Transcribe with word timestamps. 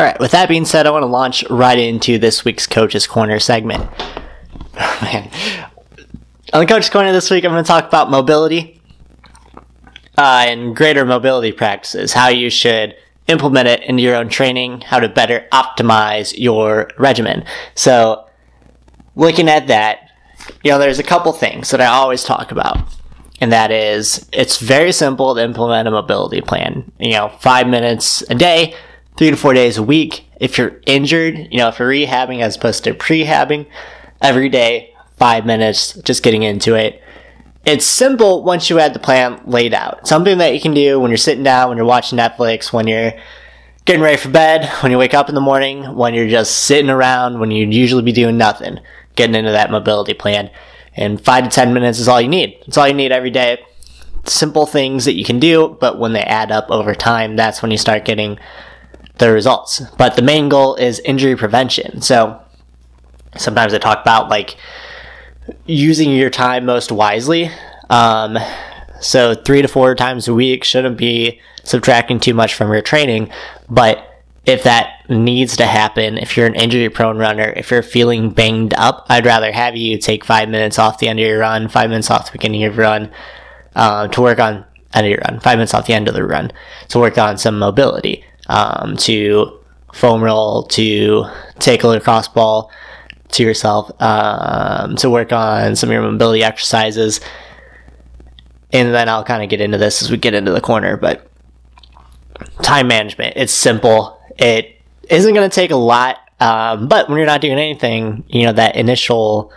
All 0.00 0.06
right, 0.06 0.18
with 0.18 0.30
that 0.30 0.48
being 0.48 0.64
said, 0.64 0.86
I 0.86 0.90
want 0.92 1.02
to 1.02 1.08
launch 1.08 1.44
right 1.50 1.78
into 1.78 2.16
this 2.16 2.42
week's 2.42 2.66
Coach's 2.66 3.06
Corner 3.06 3.38
segment. 3.38 3.86
Oh, 4.82 4.98
man. 5.02 5.30
On 6.54 6.60
the 6.60 6.66
Coach's 6.66 6.88
Corner 6.88 7.12
this 7.12 7.30
week, 7.30 7.44
I'm 7.44 7.50
going 7.50 7.62
to 7.62 7.68
talk 7.68 7.86
about 7.86 8.10
mobility 8.10 8.80
uh, 10.16 10.46
and 10.48 10.74
greater 10.74 11.04
mobility 11.04 11.52
practices, 11.52 12.14
how 12.14 12.28
you 12.28 12.48
should 12.48 12.94
implement 13.26 13.68
it 13.68 13.82
into 13.82 14.02
your 14.02 14.16
own 14.16 14.30
training, 14.30 14.80
how 14.80 15.00
to 15.00 15.08
better 15.10 15.46
optimize 15.52 16.32
your 16.34 16.88
regimen. 16.96 17.44
So, 17.74 18.26
looking 19.16 19.50
at 19.50 19.66
that, 19.66 20.08
you 20.64 20.70
know, 20.70 20.78
there's 20.78 20.98
a 20.98 21.02
couple 21.04 21.34
things 21.34 21.70
that 21.72 21.82
I 21.82 21.86
always 21.86 22.24
talk 22.24 22.52
about. 22.52 22.78
And 23.42 23.52
that 23.52 23.70
is, 23.70 24.26
it's 24.32 24.60
very 24.60 24.92
simple 24.92 25.34
to 25.34 25.44
implement 25.44 25.88
a 25.88 25.90
mobility 25.90 26.40
plan. 26.40 26.90
You 26.98 27.12
know, 27.12 27.28
five 27.40 27.68
minutes 27.68 28.22
a 28.30 28.34
day, 28.34 28.74
three 29.16 29.30
to 29.30 29.36
four 29.36 29.54
days 29.54 29.78
a 29.78 29.82
week. 29.82 30.26
If 30.40 30.58
you're 30.58 30.80
injured, 30.86 31.48
you 31.50 31.58
know, 31.58 31.68
if 31.68 31.78
you're 31.78 31.90
rehabbing 31.90 32.40
as 32.40 32.56
opposed 32.56 32.84
to 32.84 32.94
prehabbing, 32.94 33.66
every 34.20 34.48
day, 34.48 34.94
five 35.16 35.46
minutes, 35.46 35.94
just 36.02 36.22
getting 36.22 36.42
into 36.42 36.74
it. 36.74 37.02
It's 37.64 37.84
simple 37.84 38.42
once 38.42 38.70
you 38.70 38.76
had 38.76 38.94
the 38.94 38.98
plan 38.98 39.40
laid 39.44 39.74
out. 39.74 40.06
Something 40.06 40.38
that 40.38 40.54
you 40.54 40.60
can 40.60 40.72
do 40.72 40.98
when 40.98 41.10
you're 41.10 41.18
sitting 41.18 41.44
down, 41.44 41.68
when 41.68 41.76
you're 41.76 41.86
watching 41.86 42.18
Netflix, 42.18 42.72
when 42.72 42.86
you're 42.86 43.12
getting 43.84 44.02
ready 44.02 44.16
for 44.16 44.30
bed, 44.30 44.66
when 44.82 44.90
you 44.90 44.98
wake 44.98 45.14
up 45.14 45.28
in 45.28 45.34
the 45.34 45.40
morning, 45.40 45.94
when 45.94 46.14
you're 46.14 46.28
just 46.28 46.64
sitting 46.64 46.90
around, 46.90 47.38
when 47.38 47.50
you'd 47.50 47.74
usually 47.74 48.02
be 48.02 48.12
doing 48.12 48.38
nothing, 48.38 48.80
getting 49.14 49.34
into 49.34 49.52
that 49.52 49.70
mobility 49.70 50.14
plan. 50.14 50.50
And 50.96 51.22
five 51.22 51.44
to 51.44 51.50
10 51.50 51.74
minutes 51.74 51.98
is 51.98 52.08
all 52.08 52.20
you 52.20 52.28
need. 52.28 52.56
It's 52.66 52.78
all 52.78 52.88
you 52.88 52.94
need 52.94 53.12
every 53.12 53.30
day. 53.30 53.62
Simple 54.24 54.66
things 54.66 55.04
that 55.04 55.14
you 55.14 55.24
can 55.24 55.38
do, 55.38 55.76
but 55.80 55.98
when 55.98 56.12
they 56.12 56.22
add 56.22 56.50
up 56.50 56.70
over 56.70 56.94
time, 56.94 57.36
that's 57.36 57.62
when 57.62 57.70
you 57.70 57.78
start 57.78 58.04
getting 58.04 58.38
the 59.20 59.32
results. 59.32 59.82
But 59.96 60.16
the 60.16 60.22
main 60.22 60.48
goal 60.48 60.74
is 60.74 60.98
injury 61.00 61.36
prevention. 61.36 62.00
So 62.02 62.40
sometimes 63.36 63.72
I 63.72 63.78
talk 63.78 64.00
about 64.00 64.28
like 64.28 64.56
using 65.66 66.10
your 66.10 66.30
time 66.30 66.66
most 66.66 66.90
wisely. 66.90 67.50
Um, 67.88 68.38
so 69.00 69.34
three 69.34 69.62
to 69.62 69.68
four 69.68 69.94
times 69.94 70.28
a 70.28 70.34
week 70.34 70.64
shouldn't 70.64 70.96
be 70.96 71.40
subtracting 71.64 72.20
too 72.20 72.34
much 72.34 72.54
from 72.54 72.72
your 72.72 72.82
training, 72.82 73.30
but 73.68 74.06
if 74.46 74.62
that 74.62 75.08
needs 75.10 75.56
to 75.58 75.66
happen, 75.66 76.16
if 76.16 76.36
you're 76.36 76.46
an 76.46 76.54
injury 76.54 76.88
prone 76.88 77.18
runner, 77.18 77.52
if 77.56 77.70
you're 77.70 77.82
feeling 77.82 78.30
banged 78.30 78.72
up, 78.74 79.04
I'd 79.08 79.26
rather 79.26 79.52
have 79.52 79.76
you 79.76 79.98
take 79.98 80.24
five 80.24 80.48
minutes 80.48 80.78
off 80.78 80.98
the 80.98 81.08
end 81.08 81.20
of 81.20 81.26
your 81.26 81.40
run, 81.40 81.68
five 81.68 81.90
minutes 81.90 82.10
off 82.10 82.26
the 82.26 82.32
beginning 82.32 82.64
of 82.64 82.74
your 82.74 82.84
run, 82.84 83.10
uh, 83.76 84.08
to 84.08 84.20
work 84.22 84.38
on 84.38 84.64
end 84.94 85.06
of 85.06 85.10
your 85.10 85.22
run, 85.28 85.40
five 85.40 85.58
minutes 85.58 85.74
off 85.74 85.86
the 85.86 85.92
end 85.92 86.08
of 86.08 86.14
the 86.14 86.24
run, 86.24 86.50
to 86.88 86.98
work 86.98 87.18
on 87.18 87.36
some 87.36 87.58
mobility, 87.58 88.24
um, 88.50 88.96
to 88.98 89.58
foam 89.94 90.22
roll, 90.22 90.64
to 90.64 91.24
take 91.58 91.82
a 91.82 91.88
lacrosse 91.88 92.28
ball 92.28 92.70
to 93.30 93.42
yourself, 93.42 93.90
um, 94.02 94.96
to 94.96 95.08
work 95.08 95.32
on 95.32 95.76
some 95.76 95.88
of 95.88 95.92
your 95.92 96.02
mobility 96.02 96.42
exercises. 96.42 97.20
And 98.72 98.92
then 98.94 99.08
I'll 99.08 99.24
kind 99.24 99.42
of 99.42 99.48
get 99.48 99.60
into 99.60 99.78
this 99.78 100.02
as 100.02 100.10
we 100.10 100.16
get 100.16 100.34
into 100.34 100.52
the 100.52 100.60
corner, 100.60 100.96
but 100.96 101.26
time 102.62 102.88
management, 102.88 103.34
it's 103.36 103.52
simple 103.52 104.20
it 104.40 104.80
isn't 105.08 105.34
going 105.34 105.48
to 105.48 105.54
take 105.54 105.70
a 105.70 105.76
lot, 105.76 106.18
um, 106.40 106.88
but 106.88 107.08
when 107.08 107.18
you're 107.18 107.26
not 107.26 107.42
doing 107.42 107.58
anything, 107.58 108.24
you 108.28 108.44
know, 108.44 108.52
that 108.52 108.76
initial 108.76 109.52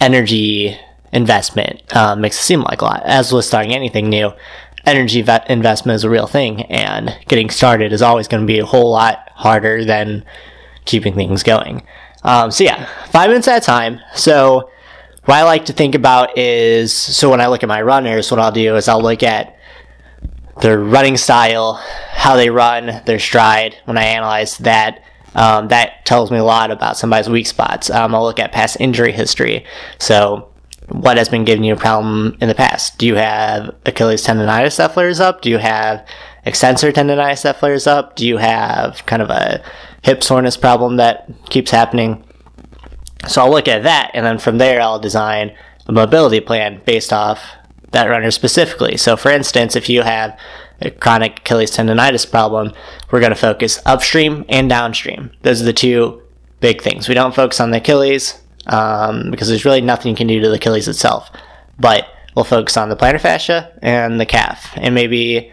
energy 0.00 0.78
investment 1.12 1.82
uh, 1.94 2.14
makes 2.14 2.38
it 2.38 2.42
seem 2.42 2.62
like 2.62 2.80
a 2.80 2.84
lot. 2.84 3.02
As 3.04 3.32
with 3.32 3.44
starting 3.44 3.74
anything 3.74 4.08
new, 4.08 4.30
energy 4.86 5.20
investment 5.20 5.96
is 5.96 6.04
a 6.04 6.10
real 6.10 6.26
thing, 6.26 6.62
and 6.62 7.16
getting 7.28 7.50
started 7.50 7.92
is 7.92 8.02
always 8.02 8.28
going 8.28 8.42
to 8.42 8.46
be 8.46 8.58
a 8.58 8.66
whole 8.66 8.90
lot 8.90 9.28
harder 9.34 9.84
than 9.84 10.24
keeping 10.84 11.14
things 11.14 11.42
going. 11.42 11.82
Um, 12.22 12.50
so 12.50 12.64
yeah, 12.64 12.88
five 13.10 13.30
minutes 13.30 13.48
at 13.48 13.62
a 13.62 13.64
time. 13.64 14.00
So 14.14 14.70
what 15.24 15.36
I 15.36 15.42
like 15.44 15.66
to 15.66 15.72
think 15.72 15.94
about 15.94 16.36
is, 16.36 16.92
so 16.92 17.30
when 17.30 17.40
I 17.40 17.46
look 17.46 17.62
at 17.62 17.68
my 17.68 17.82
runners, 17.82 18.30
what 18.30 18.40
I'll 18.40 18.52
do 18.52 18.76
is 18.76 18.88
I'll 18.88 19.02
look 19.02 19.22
at 19.22 19.56
their 20.60 20.78
running 20.78 21.16
style, 21.16 21.74
how 22.10 22.36
they 22.36 22.50
run, 22.50 23.02
their 23.06 23.18
stride. 23.18 23.76
When 23.86 23.96
I 23.96 24.04
analyze 24.04 24.58
that, 24.58 25.02
um, 25.34 25.68
that 25.68 26.04
tells 26.04 26.30
me 26.30 26.38
a 26.38 26.44
lot 26.44 26.70
about 26.70 26.96
somebody's 26.96 27.28
weak 27.28 27.46
spots. 27.46 27.88
Um, 27.88 28.14
I'll 28.14 28.24
look 28.24 28.38
at 28.38 28.52
past 28.52 28.76
injury 28.80 29.12
history. 29.12 29.64
So, 29.98 30.49
what 30.90 31.16
has 31.16 31.28
been 31.28 31.44
giving 31.44 31.64
you 31.64 31.74
a 31.74 31.78
problem 31.78 32.36
in 32.40 32.48
the 32.48 32.54
past? 32.54 32.98
Do 32.98 33.06
you 33.06 33.14
have 33.14 33.74
Achilles 33.86 34.24
tendonitis 34.24 34.76
that 34.76 34.92
flares 34.92 35.20
up? 35.20 35.42
Do 35.42 35.50
you 35.50 35.58
have 35.58 36.06
extensor 36.44 36.92
tendonitis 36.92 37.42
that 37.42 37.58
flares 37.60 37.86
up? 37.86 38.16
Do 38.16 38.26
you 38.26 38.38
have 38.38 39.04
kind 39.06 39.22
of 39.22 39.30
a 39.30 39.62
hip 40.02 40.22
soreness 40.22 40.56
problem 40.56 40.96
that 40.96 41.30
keeps 41.48 41.70
happening? 41.70 42.24
So 43.28 43.42
I'll 43.42 43.50
look 43.50 43.68
at 43.68 43.82
that, 43.82 44.10
and 44.14 44.24
then 44.24 44.38
from 44.38 44.58
there 44.58 44.80
I'll 44.80 44.98
design 44.98 45.54
a 45.86 45.92
mobility 45.92 46.40
plan 46.40 46.80
based 46.84 47.12
off 47.12 47.42
that 47.92 48.06
runner 48.06 48.30
specifically. 48.30 48.96
So, 48.96 49.16
for 49.16 49.30
instance, 49.30 49.76
if 49.76 49.88
you 49.88 50.02
have 50.02 50.38
a 50.80 50.90
chronic 50.90 51.40
Achilles 51.40 51.76
tendonitis 51.76 52.28
problem, 52.28 52.72
we're 53.10 53.20
going 53.20 53.30
to 53.30 53.36
focus 53.36 53.80
upstream 53.84 54.44
and 54.48 54.68
downstream. 54.68 55.30
Those 55.42 55.60
are 55.60 55.66
the 55.66 55.72
two 55.72 56.22
big 56.60 56.80
things. 56.80 57.08
We 57.08 57.14
don't 57.14 57.34
focus 57.34 57.60
on 57.60 57.70
the 57.70 57.78
Achilles 57.78 58.39
um, 58.66 59.30
because 59.30 59.48
there's 59.48 59.64
really 59.64 59.80
nothing 59.80 60.10
you 60.10 60.16
can 60.16 60.26
do 60.26 60.40
to 60.40 60.48
the 60.48 60.54
Achilles 60.54 60.88
itself, 60.88 61.30
but 61.78 62.06
we'll 62.34 62.44
focus 62.44 62.76
on 62.76 62.88
the 62.88 62.96
plantar 62.96 63.20
fascia 63.20 63.72
and 63.82 64.20
the 64.20 64.26
calf, 64.26 64.72
and 64.76 64.94
maybe 64.94 65.52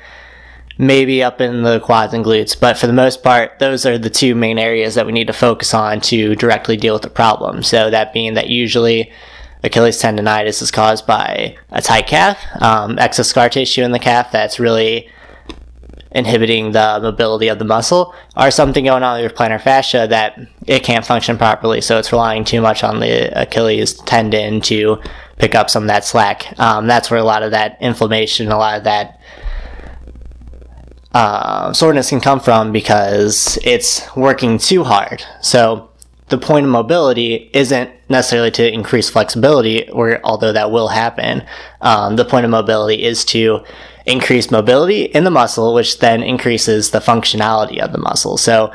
maybe 0.79 1.23
up 1.23 1.41
in 1.41 1.63
the 1.63 1.79
quads 1.79 2.13
and 2.13 2.23
glutes. 2.23 2.59
But 2.59 2.77
for 2.77 2.87
the 2.87 2.93
most 2.93 3.23
part, 3.23 3.57
those 3.59 3.85
are 3.85 3.97
the 3.97 4.09
two 4.09 4.35
main 4.35 4.59
areas 4.59 4.95
that 4.95 5.05
we 5.05 5.11
need 5.11 5.27
to 5.27 5.33
focus 5.33 5.73
on 5.73 6.01
to 6.01 6.35
directly 6.35 6.77
deal 6.77 6.93
with 6.93 7.01
the 7.01 7.09
problem. 7.09 7.63
So 7.63 7.89
that 7.89 8.13
being 8.13 8.35
that 8.35 8.47
usually 8.49 9.11
Achilles 9.63 10.01
tendonitis 10.01 10.61
is 10.61 10.71
caused 10.71 11.07
by 11.07 11.57
a 11.71 11.81
tight 11.81 12.07
calf, 12.07 12.37
um, 12.61 12.99
excess 12.99 13.27
scar 13.27 13.49
tissue 13.49 13.81
in 13.81 13.91
the 13.91 13.99
calf 13.99 14.31
that's 14.31 14.59
really 14.59 15.09
inhibiting 16.11 16.71
the 16.71 16.99
mobility 17.01 17.47
of 17.47 17.59
the 17.59 17.65
muscle, 17.65 18.13
or 18.35 18.51
something 18.51 18.85
going 18.85 19.03
on 19.03 19.15
with 19.15 19.29
your 19.29 19.37
plantar 19.37 19.61
fascia 19.61 20.07
that 20.09 20.39
it 20.65 20.83
can't 20.83 21.05
function 21.05 21.37
properly. 21.37 21.81
So 21.81 21.99
it's 21.99 22.11
relying 22.11 22.45
too 22.45 22.61
much 22.61 22.83
on 22.83 22.99
the 22.99 23.41
Achilles 23.41 23.93
tendon 23.93 24.61
to 24.61 25.01
pick 25.37 25.53
up 25.53 25.69
some 25.69 25.83
of 25.83 25.87
that 25.87 26.05
slack. 26.05 26.59
Um, 26.59 26.87
that's 26.87 27.11
where 27.11 27.19
a 27.19 27.23
lot 27.23 27.43
of 27.43 27.51
that 27.51 27.77
inflammation, 27.81 28.51
a 28.51 28.57
lot 28.57 28.77
of 28.77 28.83
that 28.85 29.19
uh, 31.13 31.73
soreness 31.73 32.09
can 32.09 32.21
come 32.21 32.39
from 32.39 32.71
because 32.71 33.57
it's 33.63 34.03
working 34.15 34.57
too 34.57 34.83
hard. 34.83 35.23
So 35.41 35.89
the 36.29 36.37
point 36.37 36.65
of 36.65 36.71
mobility 36.71 37.49
isn't 37.53 37.89
necessarily 38.09 38.51
to 38.51 38.71
increase 38.71 39.09
flexibility, 39.09 39.89
or 39.89 40.19
although 40.23 40.53
that 40.53 40.71
will 40.71 40.89
happen. 40.89 41.45
Um, 41.81 42.15
the 42.17 42.25
point 42.25 42.45
of 42.45 42.51
mobility 42.51 43.03
is 43.03 43.23
to 43.25 43.63
increase 44.07 44.49
mobility 44.49 45.03
in 45.03 45.25
the 45.25 45.31
muscle, 45.31 45.73
which 45.73 45.99
then 45.99 46.23
increases 46.23 46.91
the 46.91 46.99
functionality 46.99 47.79
of 47.79 47.91
the 47.91 47.97
muscle. 47.99 48.37
So 48.37 48.73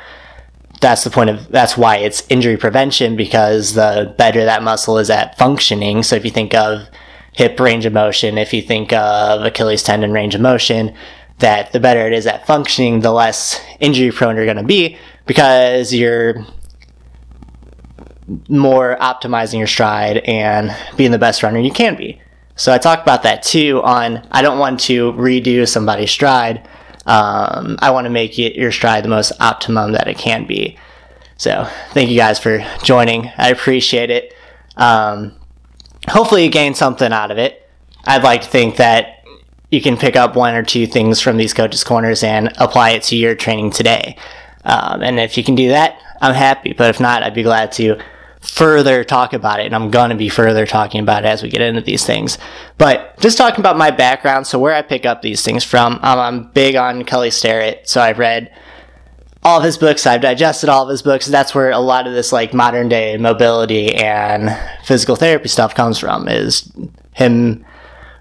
that's 0.80 1.04
the 1.04 1.10
point 1.10 1.30
of 1.30 1.48
that's 1.48 1.76
why 1.76 1.96
it's 1.96 2.24
injury 2.28 2.56
prevention 2.56 3.16
because 3.16 3.74
the 3.74 4.14
better 4.18 4.44
that 4.44 4.62
muscle 4.62 4.98
is 4.98 5.10
at 5.10 5.38
functioning. 5.38 6.02
So 6.02 6.16
if 6.16 6.24
you 6.24 6.30
think 6.30 6.54
of 6.54 6.88
hip 7.32 7.58
range 7.58 7.86
of 7.86 7.94
motion, 7.94 8.36
if 8.36 8.52
you 8.52 8.60
think 8.60 8.92
of 8.92 9.44
Achilles 9.44 9.82
tendon 9.82 10.12
range 10.12 10.34
of 10.34 10.40
motion, 10.42 10.94
that 11.38 11.72
the 11.72 11.80
better 11.80 12.06
it 12.06 12.12
is 12.12 12.26
at 12.26 12.46
functioning, 12.46 13.00
the 13.00 13.10
less 13.10 13.60
injury 13.80 14.10
prone 14.10 14.36
you're 14.36 14.44
going 14.44 14.56
to 14.58 14.62
be 14.62 14.98
because 15.24 15.94
you're 15.94 16.44
more 18.48 18.96
optimizing 19.00 19.58
your 19.58 19.66
stride 19.66 20.18
and 20.18 20.76
being 20.96 21.10
the 21.10 21.18
best 21.18 21.42
runner 21.42 21.58
you 21.58 21.72
can 21.72 21.96
be. 21.96 22.20
So 22.62 22.72
I 22.72 22.78
talk 22.78 23.02
about 23.02 23.24
that 23.24 23.42
too 23.42 23.82
on 23.82 24.24
I 24.30 24.40
don't 24.40 24.60
want 24.60 24.78
to 24.82 25.12
redo 25.14 25.66
somebody's 25.66 26.12
stride. 26.12 26.58
Um, 27.06 27.76
I 27.80 27.90
want 27.90 28.04
to 28.04 28.08
make 28.08 28.38
it, 28.38 28.54
your 28.54 28.70
stride 28.70 29.02
the 29.02 29.08
most 29.08 29.32
optimum 29.40 29.90
that 29.94 30.06
it 30.06 30.16
can 30.16 30.46
be. 30.46 30.78
So 31.36 31.68
thank 31.90 32.08
you 32.08 32.16
guys 32.16 32.38
for 32.38 32.64
joining. 32.84 33.32
I 33.36 33.48
appreciate 33.48 34.10
it. 34.10 34.32
Um, 34.76 35.34
hopefully 36.08 36.44
you 36.44 36.52
gained 36.52 36.76
something 36.76 37.12
out 37.12 37.32
of 37.32 37.38
it. 37.38 37.68
I'd 38.04 38.22
like 38.22 38.42
to 38.42 38.48
think 38.48 38.76
that 38.76 39.24
you 39.72 39.82
can 39.82 39.96
pick 39.96 40.14
up 40.14 40.36
one 40.36 40.54
or 40.54 40.62
two 40.62 40.86
things 40.86 41.20
from 41.20 41.38
these 41.38 41.52
coaches 41.52 41.82
corners 41.82 42.22
and 42.22 42.52
apply 42.58 42.90
it 42.90 43.02
to 43.04 43.16
your 43.16 43.34
training 43.34 43.72
today. 43.72 44.16
Um, 44.64 45.02
and 45.02 45.18
if 45.18 45.36
you 45.36 45.42
can 45.42 45.56
do 45.56 45.70
that, 45.70 46.00
I'm 46.20 46.34
happy. 46.34 46.74
But 46.74 46.90
if 46.90 47.00
not, 47.00 47.24
I'd 47.24 47.34
be 47.34 47.42
glad 47.42 47.72
to 47.72 48.00
further 48.42 49.04
talk 49.04 49.32
about 49.32 49.60
it, 49.60 49.66
and 49.66 49.74
I'm 49.74 49.90
going 49.90 50.10
to 50.10 50.16
be 50.16 50.28
further 50.28 50.66
talking 50.66 51.00
about 51.00 51.24
it 51.24 51.28
as 51.28 51.42
we 51.42 51.48
get 51.48 51.60
into 51.60 51.80
these 51.80 52.04
things. 52.04 52.38
But 52.76 53.18
just 53.20 53.38
talking 53.38 53.60
about 53.60 53.78
my 53.78 53.90
background, 53.90 54.46
so 54.46 54.58
where 54.58 54.74
I 54.74 54.82
pick 54.82 55.06
up 55.06 55.22
these 55.22 55.42
things 55.42 55.64
from, 55.64 55.94
um, 56.02 56.18
I'm 56.18 56.50
big 56.50 56.74
on 56.76 57.04
Kelly 57.04 57.30
Starrett, 57.30 57.88
so 57.88 58.00
I've 58.00 58.18
read 58.18 58.52
all 59.44 59.58
of 59.58 59.64
his 59.64 59.78
books, 59.78 60.06
I've 60.06 60.20
digested 60.20 60.68
all 60.68 60.84
of 60.84 60.88
his 60.88 61.02
books. 61.02 61.26
That's 61.26 61.54
where 61.54 61.70
a 61.70 61.78
lot 61.78 62.06
of 62.06 62.12
this 62.12 62.32
like 62.32 62.54
modern 62.54 62.88
day 62.88 63.16
mobility 63.16 63.94
and 63.94 64.56
physical 64.84 65.16
therapy 65.16 65.48
stuff 65.48 65.74
comes 65.74 65.98
from. 65.98 66.28
Is 66.28 66.70
him 67.14 67.64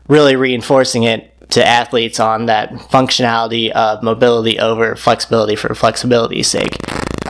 really 0.07 0.35
reinforcing 0.35 1.03
it 1.03 1.27
to 1.51 1.65
athletes 1.65 2.19
on 2.19 2.45
that 2.45 2.71
functionality 2.71 3.71
of 3.71 4.01
mobility 4.01 4.57
over 4.57 4.95
flexibility 4.95 5.56
for 5.56 5.73
flexibility's 5.75 6.47
sake. 6.47 6.77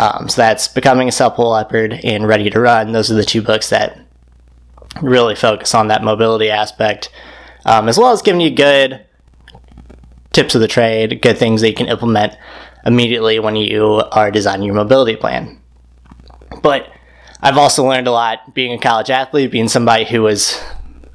Um, 0.02 0.28
so 0.30 0.42
that's 0.42 0.68
Becoming 0.68 1.08
a 1.08 1.12
Supple 1.12 1.52
Leopard 1.52 1.94
and 2.04 2.28
Ready 2.28 2.50
to 2.50 2.60
Run. 2.60 2.92
Those 2.92 3.12
are 3.12 3.16
the 3.16 3.24
two 3.24 3.44
books 3.44 3.70
that 3.70 4.00
really 5.00 5.36
focus 5.36 5.76
on 5.76 5.90
that 5.90 6.04
mobility 6.04 6.50
aspect, 6.50 7.12
um, 7.66 7.88
as 7.88 8.00
well 8.00 8.12
as 8.12 8.24
giving 8.24 8.42
you 8.42 8.50
good 8.50 9.06
tips 10.34 10.56
of 10.56 10.62
the 10.62 10.68
trade, 10.68 11.22
good 11.22 11.38
things 11.38 11.62
that 11.62 11.70
you 11.70 11.76
can 11.76 11.88
implement 11.88 12.36
immediately 12.84 13.40
when 13.40 13.56
you 13.56 14.02
are 14.12 14.32
designing 14.32 14.66
your 14.66 14.74
mobility 14.74 15.16
plan. 15.16 15.62
But 16.64 16.92
I've 17.40 17.60
also 17.60 17.88
learned 17.88 18.08
a 18.08 18.12
lot 18.12 18.56
being 18.56 18.74
a 18.74 18.80
college 18.80 19.12
athlete, 19.12 19.52
being 19.52 19.68
somebody 19.68 20.06
who 20.06 20.24
was 20.24 20.60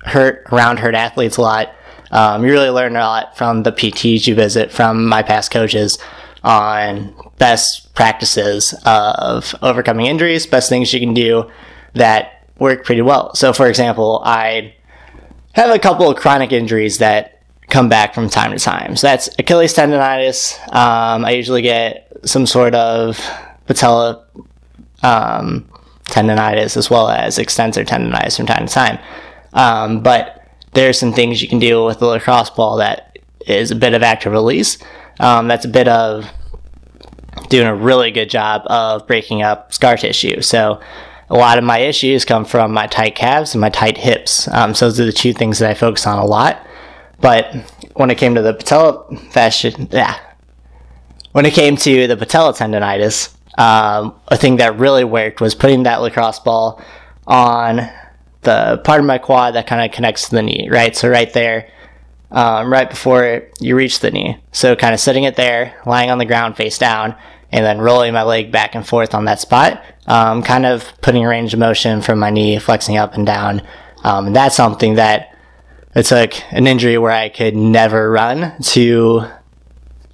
hurt 0.05 0.47
around 0.53 0.79
hurt 0.79 0.95
athletes 0.95 1.39
a 1.39 1.43
lot. 1.43 1.75
Um, 2.13 2.45
you 2.45 2.53
really 2.53 2.71
learn 2.71 2.95
a 2.95 3.01
lot 3.01 3.37
from 3.37 3.65
the 3.65 3.73
PTs 3.73 4.29
you 4.29 4.37
visit, 4.37 4.71
from 4.71 5.07
my 5.07 5.25
past 5.25 5.51
coaches 5.51 5.99
on 6.47 7.15
best 7.39 7.93
practices 7.95 8.73
of 8.87 9.55
overcoming 9.61 10.07
injuries, 10.07 10.47
best 10.47 10.69
things 10.69 10.95
you 10.95 11.01
can 11.01 11.13
do 11.13 11.51
that 11.95 12.49
work 12.59 12.85
pretty 12.85 13.03
well. 13.03 13.35
So, 13.35 13.53
for 13.53 13.67
example, 13.67 14.23
I 14.25 14.75
have 15.53 15.75
a 15.75 15.79
couple 15.79 16.09
of 16.09 16.17
chronic 16.17 16.53
injuries 16.53 16.99
that 16.99 17.43
come 17.69 17.89
back 17.89 18.15
from 18.15 18.29
time 18.29 18.53
to 18.53 18.59
time. 18.59 18.97
So 18.97 19.09
that's 19.09 19.29
Achilles 19.39 19.75
tendonitis. 19.75 20.57
Um, 20.73 21.25
I 21.25 21.33
usually 21.33 21.63
get 21.63 22.13
some 22.25 22.47
sort 22.47 22.75
of 22.75 23.19
patella 23.67 24.25
um, 25.03 25.69
tendonitis 26.05 26.77
as 26.77 26.89
well 26.89 27.09
as 27.09 27.39
extensor 27.39 27.85
tendonitis 27.85 28.37
from 28.37 28.47
time 28.47 28.67
to 28.67 28.73
time. 28.73 28.99
Um, 29.53 30.01
but 30.01 30.47
there's 30.75 30.99
some 30.99 31.13
things 31.13 31.43
you 31.43 31.49
can 31.49 31.59
do 31.59 31.85
with 31.85 31.99
the 31.99 32.07
lacrosse 32.07 32.51
ball 32.51 32.77
that 32.77 33.19
is 33.47 33.73
a 33.73 33.77
bit 33.77 33.95
of 33.95 34.03
active 34.03 34.33
release. 34.33 34.79
Um, 35.19 35.49
that's 35.49 35.65
a 35.65 35.69
bit 35.69 35.89
of 35.89 36.31
doing 37.49 37.67
a 37.67 37.75
really 37.75 38.11
good 38.11 38.31
job 38.31 38.63
of 38.67 39.07
breaking 39.07 39.43
up 39.43 39.73
scar 39.73 39.97
tissue. 39.97 40.41
So 40.43 40.81
a 41.29 41.35
lot 41.35 41.59
of 41.59 41.65
my 41.65 41.79
issues 41.79 42.25
come 42.25 42.45
from 42.45 42.73
my 42.73 42.87
tight 42.87 43.15
calves 43.15 43.55
and 43.55 43.61
my 43.61 43.71
tight 43.71 43.99
hips. 43.99 44.49
Um, 44.49 44.75
so 44.75 44.87
those 44.87 45.01
are 45.01 45.07
the 45.07 45.13
two 45.13 45.33
things 45.33 45.59
that 45.59 45.71
I 45.71 45.75
focus 45.75 46.07
on 46.07 46.19
a 46.19 46.25
lot. 46.25 46.65
But 47.21 47.55
when 47.95 48.11
it 48.11 48.19
came 48.19 48.35
to 48.35 48.43
the 48.43 48.55
patella 48.55 49.17
fascia, 49.31 49.73
yeah, 49.91 50.19
when 51.33 51.47
it 51.47 51.55
came 51.55 51.77
to 51.77 52.07
the 52.07 52.17
patella 52.17 52.53
tendonitis, 52.53 53.35
um, 53.59 54.15
a 54.29 54.37
thing 54.37 54.57
that 54.57 54.79
really 54.79 55.05
worked 55.05 55.41
was 55.41 55.55
putting 55.55 55.85
that 55.85 56.03
lacrosse 56.03 56.41
ball 56.41 56.83
on 57.27 57.89
the 58.43 58.81
part 58.85 59.01
of 59.01 59.07
my 59.07 59.19
quad 59.19 59.55
that 59.55 59.67
kind 59.67 59.85
of 59.85 59.95
connects 59.95 60.29
to 60.29 60.37
the 60.37 60.43
knee, 60.43 60.69
right? 60.71 60.95
So 60.95 61.09
right 61.09 61.33
there, 61.33 61.69
um, 62.31 62.73
right 62.73 62.89
before 62.89 63.49
you 63.61 63.77
reach 63.77 64.01
the 64.01 64.11
knee. 64.11 64.39
So 64.53 64.77
kind 64.77 64.95
of 64.95 65.01
sitting 65.01 65.25
it 65.25 65.37
there, 65.37 65.81
lying 65.87 66.11
on 66.11 66.19
the 66.19 66.25
ground 66.25 66.57
face 66.57 66.79
down, 66.79 67.15
and 67.53 67.65
then 67.65 67.81
rolling 67.81 68.13
my 68.13 68.23
leg 68.23 68.51
back 68.51 68.75
and 68.75 68.87
forth 68.87 69.15
on 69.15 69.25
that 69.27 69.41
spot, 69.41 69.83
um, 70.07 70.43
kind 70.43 70.67
of 70.67 70.93
putting 71.01 71.25
a 71.25 71.29
range 71.29 71.55
of 71.55 71.61
motion 71.61 72.03
from 72.03 72.19
my 72.19 72.31
knee, 72.31 72.59
flexing 72.59 72.97
up 72.97 73.15
and 73.15 73.27
down. 73.27 73.63
Um, 74.05 74.27
and 74.29 74.37
that's 74.37 74.57
something 74.57 74.95
that 74.95 75.35
it 75.95 76.07
took 76.07 76.35
an 76.53 76.67
injury 76.67 76.99
where 76.99 77.13
I 77.13 77.29
could 77.29 77.57
never 77.57 78.11
run 78.11 78.61
to, 78.61 79.25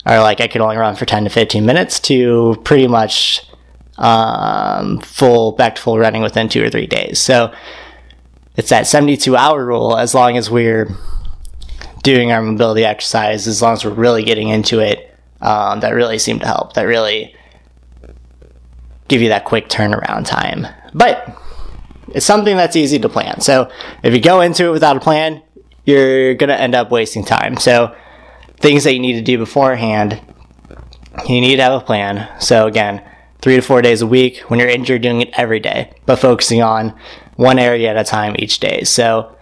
or 0.06 0.19
like 0.20 0.41
I 0.41 0.49
could 0.49 0.61
only 0.61 0.76
run 0.76 0.94
for 0.94 1.06
10 1.06 1.25
to 1.25 1.31
15 1.31 1.64
minutes 1.64 1.99
to 2.00 2.61
pretty 2.64 2.87
much 2.87 3.44
um, 3.99 5.00
full, 5.00 5.53
back 5.53 5.75
to 5.76 5.82
full 5.82 5.99
running 5.99 6.23
within 6.23 6.49
two 6.49 6.62
or 6.62 6.70
three 6.70 6.87
days. 6.87 7.20
So 7.20 7.53
it's 8.56 8.69
that 8.69 8.87
72 8.87 9.35
hour 9.35 9.64
rule 9.64 9.97
as 9.97 10.14
long 10.14 10.37
as 10.37 10.50
we're 10.50 10.88
doing 12.02 12.32
our 12.32 12.43
mobility 12.43 12.84
exercise, 12.84 13.46
as 13.46 13.62
long 13.62 13.75
as 13.75 13.84
we're 13.84 13.93
really 13.93 14.25
getting 14.25 14.49
into 14.49 14.81
it, 14.81 15.14
um, 15.40 15.81
that 15.81 15.90
really 15.90 16.19
seem 16.19 16.38
to 16.40 16.46
help. 16.46 16.75
That 16.75 16.82
really 16.82 17.34
give 19.08 19.22
you 19.22 19.28
that 19.28 19.44
quick 19.44 19.69
turnaround 19.69 20.26
time. 20.26 20.66
But 20.94 21.37
it's 22.08 22.26
something 22.26 22.56
that's 22.56 22.76
easy 22.76 22.99
to 22.99 23.08
plan. 23.08 23.40
So 23.40 23.70
if 24.02 24.14
you 24.14 24.20
go 24.20 24.40
into 24.40 24.66
it 24.66 24.70
without 24.70 24.96
a 24.96 25.00
plan, 25.00 25.43
you're 25.84 26.34
going 26.34 26.49
to 26.49 26.60
end 26.60 26.75
up 26.75 26.90
wasting 26.90 27.25
time. 27.25 27.56
So, 27.56 27.94
things 28.56 28.84
that 28.84 28.93
you 28.94 29.00
need 29.00 29.14
to 29.14 29.22
do 29.22 29.38
beforehand, 29.38 30.20
you 31.26 31.40
need 31.40 31.56
to 31.56 31.62
have 31.62 31.82
a 31.82 31.84
plan. 31.84 32.28
So, 32.40 32.66
again, 32.66 33.02
three 33.40 33.56
to 33.56 33.62
four 33.62 33.82
days 33.82 34.02
a 34.02 34.06
week. 34.06 34.38
When 34.49 34.60
you're 34.60 34.69
injured, 34.69 35.02
doing 35.02 35.20
it 35.20 35.31
every 35.32 35.60
day, 35.60 35.93
but 36.06 36.16
focusing 36.16 36.62
on 36.62 36.96
one 37.37 37.58
area 37.58 37.90
at 37.90 37.96
a 37.96 38.04
time 38.04 38.37
each 38.38 38.60
day. 38.60 38.84
So, 38.84 39.37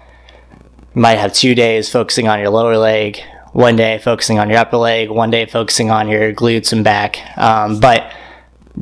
you 0.94 1.00
might 1.00 1.18
have 1.18 1.32
two 1.32 1.54
days 1.54 1.88
focusing 1.88 2.28
on 2.28 2.40
your 2.40 2.50
lower 2.50 2.76
leg, 2.76 3.20
one 3.52 3.76
day 3.76 3.98
focusing 3.98 4.38
on 4.38 4.48
your 4.48 4.58
upper 4.58 4.76
leg, 4.76 5.10
one 5.10 5.30
day 5.30 5.46
focusing 5.46 5.90
on 5.90 6.08
your 6.08 6.32
glutes 6.32 6.72
and 6.72 6.84
back. 6.84 7.18
Um, 7.38 7.80
but 7.80 8.12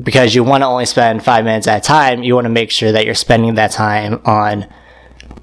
because 0.03 0.35
you 0.35 0.45
want 0.45 0.63
to 0.63 0.67
only 0.67 0.87
spend 0.87 1.25
five 1.25 1.45
minutes 1.45 1.67
at 1.67 1.79
a 1.79 1.87
time, 1.87 2.23
you 2.23 2.35
want 2.35 2.45
to 2.45 2.51
make 2.51 2.71
sure 2.71 2.93
that 2.93 3.05
you're 3.05 3.15
spending 3.15 3.55
that 3.55 3.73
time 3.73 4.21
on 4.25 4.67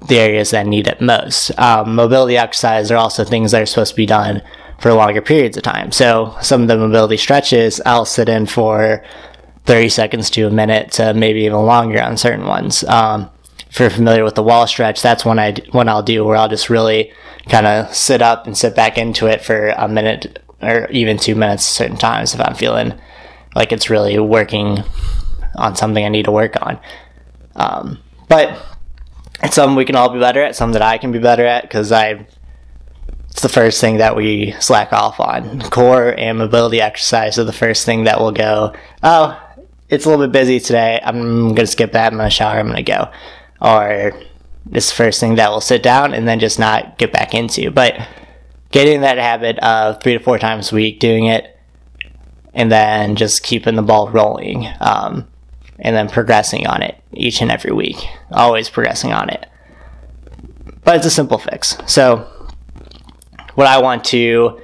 the 0.08 0.18
areas 0.18 0.50
that 0.50 0.66
need 0.66 0.86
it 0.86 1.00
most. 1.00 1.56
Um, 1.58 1.94
mobility 1.94 2.36
exercises 2.36 2.90
are 2.90 2.96
also 2.96 3.24
things 3.24 3.52
that 3.52 3.62
are 3.62 3.66
supposed 3.66 3.92
to 3.92 3.96
be 3.96 4.06
done 4.06 4.42
for 4.80 4.92
longer 4.92 5.22
periods 5.22 5.56
of 5.56 5.62
time. 5.62 5.90
So 5.90 6.36
some 6.40 6.62
of 6.62 6.68
the 6.68 6.76
mobility 6.76 7.16
stretches 7.16 7.80
I'll 7.86 8.04
sit 8.04 8.28
in 8.28 8.46
for 8.46 9.04
30 9.64 9.88
seconds 9.88 10.30
to 10.30 10.46
a 10.46 10.50
minute 10.50 10.92
to 10.92 11.14
maybe 11.14 11.40
even 11.40 11.58
longer 11.58 12.00
on 12.00 12.16
certain 12.16 12.46
ones. 12.46 12.84
Um, 12.84 13.30
if 13.68 13.80
you're 13.80 13.90
familiar 13.90 14.24
with 14.24 14.34
the 14.34 14.42
wall 14.42 14.66
stretch, 14.66 15.02
that's 15.02 15.24
one 15.24 15.38
I 15.38 15.54
one 15.72 15.88
I'll 15.88 16.02
do 16.02 16.24
where 16.24 16.36
I'll 16.36 16.48
just 16.48 16.70
really 16.70 17.12
kind 17.48 17.66
of 17.66 17.94
sit 17.94 18.22
up 18.22 18.46
and 18.46 18.56
sit 18.56 18.74
back 18.74 18.98
into 18.98 19.26
it 19.26 19.42
for 19.42 19.68
a 19.68 19.88
minute 19.88 20.42
or 20.62 20.88
even 20.90 21.18
two 21.18 21.34
minutes 21.34 21.64
certain 21.64 21.96
times 21.96 22.34
if 22.34 22.40
I'm 22.40 22.54
feeling 22.54 22.98
like 23.54 23.72
it's 23.72 23.90
really 23.90 24.18
working 24.18 24.82
on 25.54 25.76
something 25.76 26.04
I 26.04 26.08
need 26.08 26.24
to 26.24 26.32
work 26.32 26.56
on. 26.60 26.78
Um, 27.54 27.98
but 28.28 28.58
it's 29.42 29.54
something 29.54 29.76
we 29.76 29.84
can 29.84 29.96
all 29.96 30.08
be 30.08 30.18
better 30.18 30.42
at, 30.42 30.56
something 30.56 30.74
that 30.74 30.82
I 30.82 30.98
can 30.98 31.12
be 31.12 31.18
better 31.18 31.44
at 31.44 31.62
because 31.62 31.92
I 31.92 32.26
it's 33.36 33.42
the 33.42 33.48
first 33.50 33.82
thing 33.82 33.98
that 33.98 34.16
we 34.16 34.52
slack 34.60 34.94
off 34.94 35.20
on. 35.20 35.60
Core 35.68 36.14
and 36.16 36.38
mobility 36.38 36.80
exercise 36.80 37.38
are 37.38 37.44
the 37.44 37.52
first 37.52 37.84
thing 37.84 38.04
that 38.04 38.18
will 38.18 38.32
go, 38.32 38.72
oh, 39.02 39.38
it's 39.90 40.06
a 40.06 40.08
little 40.08 40.24
bit 40.24 40.32
busy 40.32 40.58
today. 40.58 40.98
I'm 41.04 41.48
going 41.48 41.56
to 41.56 41.66
skip 41.66 41.92
that. 41.92 42.12
I'm 42.12 42.18
going 42.18 42.30
to 42.30 42.34
shower. 42.34 42.58
I'm 42.58 42.64
going 42.64 42.76
to 42.76 42.82
go. 42.82 43.10
Or 43.60 44.12
this 44.64 44.92
first 44.92 45.20
thing 45.20 45.36
that 45.36 45.50
we'll 45.50 45.60
sit 45.60 45.82
down 45.82 46.12
and 46.12 46.26
then 46.26 46.38
just 46.38 46.58
not 46.58 46.98
get 46.98 47.12
back 47.12 47.34
into. 47.34 47.70
But 47.70 47.94
getting 48.70 49.00
that 49.02 49.18
habit 49.18 49.58
of 49.60 50.02
three 50.02 50.14
to 50.14 50.18
four 50.18 50.38
times 50.38 50.72
a 50.72 50.74
week, 50.74 51.00
doing 51.00 51.26
it, 51.26 51.58
and 52.52 52.70
then 52.70 53.16
just 53.16 53.42
keeping 53.42 53.76
the 53.76 53.82
ball 53.82 54.10
rolling. 54.10 54.66
Um, 54.80 55.28
and 55.78 55.94
then 55.94 56.08
progressing 56.08 56.66
on 56.66 56.82
it 56.82 57.00
each 57.12 57.40
and 57.40 57.50
every 57.50 57.72
week. 57.72 57.96
Always 58.30 58.70
progressing 58.70 59.12
on 59.12 59.28
it. 59.30 59.46
But 60.84 60.96
it's 60.96 61.06
a 61.06 61.10
simple 61.10 61.38
fix. 61.38 61.76
So, 61.86 62.28
what 63.54 63.66
I 63.66 63.80
want 63.80 64.04
to 64.06 64.60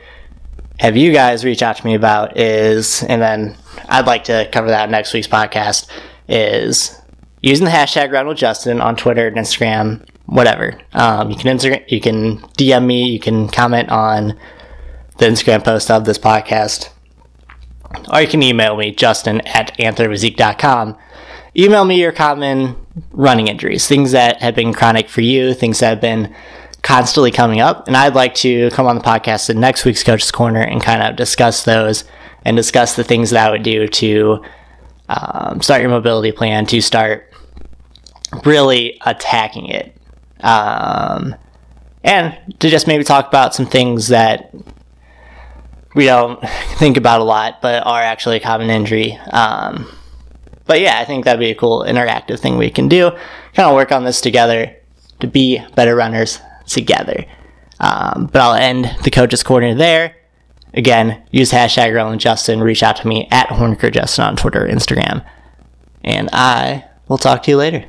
have 0.79 0.97
you 0.97 1.13
guys 1.13 1.45
reach 1.45 1.63
out 1.63 1.77
to 1.77 1.87
me 1.87 1.95
about 1.95 2.39
is, 2.39 3.03
and 3.03 3.21
then 3.21 3.57
I'd 3.89 4.07
like 4.07 4.25
to 4.25 4.49
cover 4.53 4.69
that 4.69 4.91
next 4.91 5.13
week's 5.13 5.29
podcast, 5.29 5.89
is 6.29 7.01
using 7.43 7.65
the 7.65 7.71
hashtag 7.71 8.27
with 8.27 8.39
Justin 8.39 8.81
on 8.81 8.97
Twitter 8.97 9.27
and 9.29 9.37
Instagram, 9.37 10.07
whatever. 10.27 10.81
Um, 10.93 11.31
you 11.31 11.37
can 11.37 11.57
Instagram, 11.57 11.85
you 11.91 12.01
can 12.01 12.39
DM 12.57 12.87
me, 12.87 13.11
you 13.11 13.21
can 13.21 13.49
comment 13.49 13.91
on 13.91 14.39
the 15.19 15.27
Instagram 15.27 15.63
post 15.63 15.91
of 15.91 16.05
this 16.05 16.19
podcast 16.19 16.89
or 18.13 18.21
you 18.21 18.29
can 18.29 18.43
email 18.43 18.77
me, 18.77 18.91
justin 18.91 19.41
at 19.43 19.77
anthrophysique.com. 19.79 20.97
Email 21.57 21.85
me 21.85 22.01
your 22.01 22.13
common 22.13 22.77
running 23.11 23.49
injuries, 23.49 23.87
things 23.87 24.13
that 24.13 24.41
have 24.41 24.55
been 24.55 24.73
chronic 24.73 25.09
for 25.09 25.21
you, 25.21 25.53
things 25.53 25.81
that 25.81 25.91
have 25.91 26.01
been 26.01 26.35
constantly 26.83 27.31
coming 27.31 27.61
up. 27.61 27.87
And 27.87 27.97
I'd 27.97 28.15
like 28.15 28.35
to 28.37 28.71
come 28.71 28.87
on 28.87 28.97
the 28.97 29.05
podcast 29.05 29.51
in 29.51 29.61
next 29.61 29.85
week's 29.85 30.03
Coach's 30.03 30.31
Corner 30.31 30.61
and 30.61 30.83
kind 30.83 31.03
of 31.03 31.17
discuss 31.17 31.65
those 31.65 32.05
and 32.45 32.57
discuss 32.57 32.97
the 32.97 33.05
things 33.05 33.31
that 33.31 33.47
I 33.47 33.51
would 33.51 33.63
do 33.63 33.87
to 33.87 34.43
um, 35.09 35.61
start 35.61 35.83
your 35.83 35.91
mobility 35.91 36.33
plan, 36.33 36.65
to 36.67 36.81
start 36.81 37.32
really 38.45 38.99
attacking 39.05 39.67
it. 39.69 39.97
Um, 40.41 41.35
and 42.05 42.37
to 42.59 42.69
just 42.69 42.87
maybe 42.87 43.05
talk 43.05 43.29
about 43.29 43.55
some 43.55 43.67
things 43.67 44.09
that 44.09 44.53
we 45.95 46.07
don't 46.07 46.41
think 46.77 46.97
about 46.97 47.21
a 47.21 47.25
lot, 47.25 47.62
but 47.62 47.87
are 47.87 48.03
actually 48.03 48.37
a 48.37 48.41
common 48.41 48.71
injury. 48.71 49.17
Um, 49.31 49.89
but 50.67 50.81
yeah, 50.81 50.99
I 50.99 51.05
think 51.05 51.25
that'd 51.25 51.41
be 51.41 51.51
a 51.51 51.55
cool 51.55 51.85
interactive 51.85 52.41
thing 52.41 52.57
we 52.57 52.71
can 52.71 52.89
do. 52.89 53.11
Kind 53.55 53.69
of 53.69 53.75
work 53.75 53.93
on 53.93 54.05
this 54.05 54.21
together 54.21 54.75
to 55.21 55.27
be 55.27 55.61
better 55.75 55.95
runners 55.95 56.41
together. 56.67 57.25
Um, 57.81 58.29
but 58.33 58.41
I'll 58.41 58.55
end 58.55 58.91
the 59.03 59.11
coach's 59.11 59.43
corner 59.43 59.75
there. 59.75 60.17
Again, 60.75 61.23
use 61.31 61.51
hashtag 61.51 61.95
Roland 61.95 62.21
Justin. 62.21 62.62
Reach 62.62 62.83
out 62.83 62.97
to 62.97 63.09
me 63.09 63.29
at 63.31 63.49
Hornker 63.49 63.93
Justin 63.93 64.25
on 64.25 64.37
Twitter, 64.37 64.67
Instagram, 64.67 65.25
and 66.03 66.31
I 66.33 66.85
will 67.09 67.19
talk 67.19 67.43
to 67.43 67.51
you 67.51 67.59
later. 67.59 67.85